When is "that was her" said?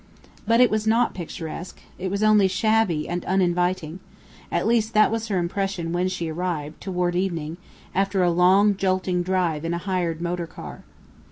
4.95-5.37